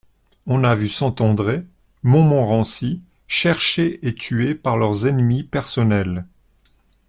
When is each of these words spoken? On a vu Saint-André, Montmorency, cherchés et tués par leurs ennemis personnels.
On 0.47 0.63
a 0.63 0.73
vu 0.73 0.89
Saint-André, 0.89 1.63
Montmorency, 2.01 3.03
cherchés 3.27 3.99
et 4.01 4.15
tués 4.15 4.55
par 4.55 4.75
leurs 4.75 5.05
ennemis 5.05 5.43
personnels. 5.43 6.25